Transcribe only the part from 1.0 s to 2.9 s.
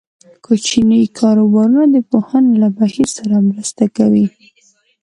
کاروبارونه د پوهنې له